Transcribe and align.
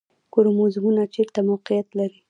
کروموزومونه 0.33 1.03
چیرته 1.13 1.39
موقعیت 1.49 1.87
لري؟ 1.97 2.19